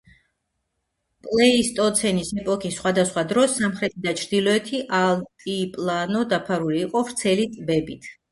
[1.25, 8.11] პლეისტოცენის ეპოქის სხვადასხვა დროს, სამხრეთი და ჩრდილოეთი ალტიპლანო დაფარული იყო ვრცელი ტბებით.